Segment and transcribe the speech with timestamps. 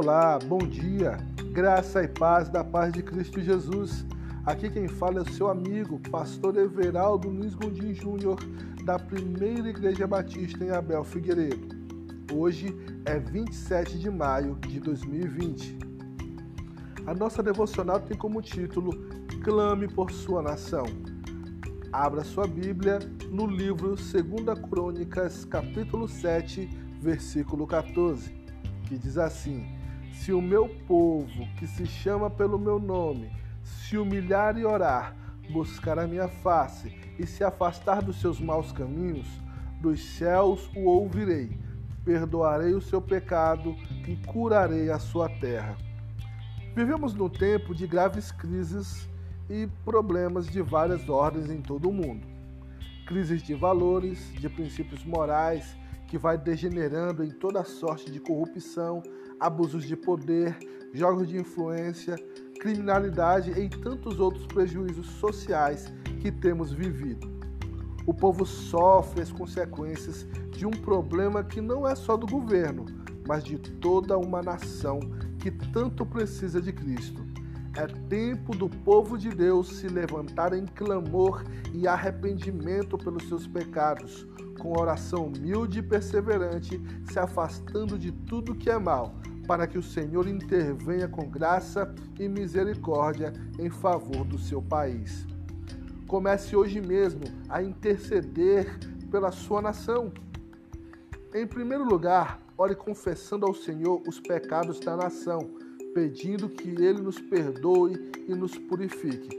[0.00, 1.16] Olá, bom dia,
[1.50, 4.06] graça e paz da paz de Cristo Jesus.
[4.46, 8.38] Aqui quem fala é o seu amigo, pastor Everaldo Luiz Gondim Júnior,
[8.84, 11.76] da Primeira Igreja Batista em Abel Figueiredo.
[12.32, 12.72] Hoje
[13.04, 15.76] é 27 de maio de 2020.
[17.04, 18.92] A nossa devocional tem como título
[19.42, 20.86] Clame por sua nação.
[21.92, 23.00] Abra sua Bíblia
[23.32, 26.68] no livro 2 Crônicas, capítulo 7,
[27.00, 28.32] versículo 14,
[28.84, 29.76] que diz assim:
[30.12, 33.30] Se o meu povo, que se chama pelo meu nome,
[33.62, 35.14] se humilhar e orar,
[35.50, 39.26] buscar a minha face e se afastar dos seus maus caminhos,
[39.80, 41.58] dos céus o ouvirei,
[42.04, 43.76] perdoarei o seu pecado
[44.06, 45.76] e curarei a sua terra.
[46.74, 49.08] Vivemos num tempo de graves crises
[49.50, 52.26] e problemas de várias ordens em todo o mundo.
[53.06, 55.76] Crises de valores, de princípios morais,
[56.08, 59.02] que vai degenerando em toda sorte de corrupção,
[59.38, 60.58] abusos de poder,
[60.92, 62.16] jogos de influência,
[62.58, 67.30] criminalidade e tantos outros prejuízos sociais que temos vivido.
[68.06, 72.86] O povo sofre as consequências de um problema que não é só do governo,
[73.26, 74.98] mas de toda uma nação
[75.38, 77.22] que tanto precisa de Cristo.
[77.78, 84.26] É tempo do povo de Deus se levantar em clamor e arrependimento pelos seus pecados,
[84.58, 89.14] com oração humilde e perseverante, se afastando de tudo que é mal,
[89.46, 95.24] para que o Senhor intervenha com graça e misericórdia em favor do seu país.
[96.08, 98.76] Comece hoje mesmo a interceder
[99.08, 100.12] pela sua nação.
[101.32, 105.67] Em primeiro lugar, ore confessando ao Senhor os pecados da nação
[105.98, 109.36] pedindo que Ele nos perdoe e nos purifique.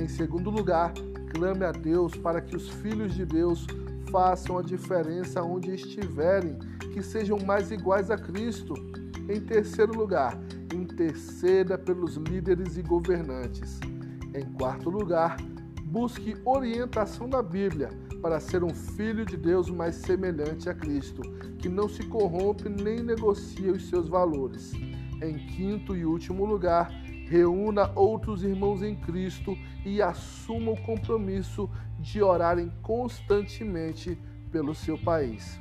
[0.00, 0.94] Em segundo lugar,
[1.34, 3.66] clame a Deus para que os filhos de Deus
[4.10, 6.58] façam a diferença onde estiverem,
[6.94, 8.72] que sejam mais iguais a Cristo.
[9.28, 10.40] Em terceiro lugar,
[10.74, 13.78] interceda pelos líderes e governantes.
[14.34, 15.36] Em quarto lugar,
[15.84, 17.90] busque orientação da Bíblia
[18.22, 21.20] para ser um filho de Deus mais semelhante a Cristo,
[21.58, 24.72] que não se corrompe nem negocia os seus valores.
[25.20, 26.90] Em quinto e último lugar,
[27.28, 31.68] reúna outros irmãos em Cristo e assuma o compromisso
[31.98, 34.18] de orarem constantemente
[34.50, 35.60] pelo seu país.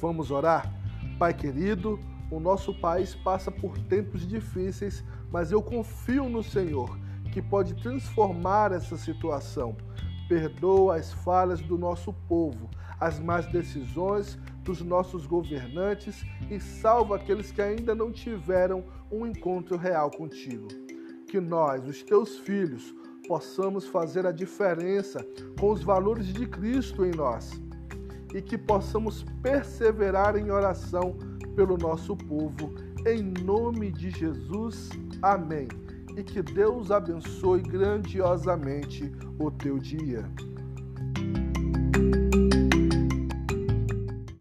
[0.00, 0.72] Vamos orar?
[1.18, 1.98] Pai querido,
[2.30, 6.98] o nosso país passa por tempos difíceis, mas eu confio no Senhor
[7.32, 9.76] que pode transformar essa situação.
[10.28, 12.70] Perdoa as falhas do nosso povo,
[13.02, 19.76] as más decisões dos nossos governantes e salva aqueles que ainda não tiveram um encontro
[19.76, 20.68] real contigo.
[21.26, 22.94] Que nós, os teus filhos,
[23.26, 25.26] possamos fazer a diferença
[25.58, 27.50] com os valores de Cristo em nós
[28.32, 31.16] e que possamos perseverar em oração
[31.56, 32.72] pelo nosso povo.
[33.04, 35.66] Em nome de Jesus, amém.
[36.16, 40.24] E que Deus abençoe grandiosamente o teu dia.